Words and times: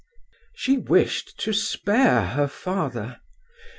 She 0.55 0.77
wished 0.79 1.39
to 1.41 1.53
spare 1.53 2.25
her 2.25 2.47
father. 2.47 3.19